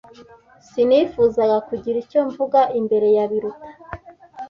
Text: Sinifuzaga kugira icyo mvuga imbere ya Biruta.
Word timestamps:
Sinifuzaga 0.69 1.57
kugira 1.67 1.97
icyo 2.03 2.19
mvuga 2.29 2.59
imbere 2.79 3.07
ya 3.15 3.25
Biruta. 3.31 3.69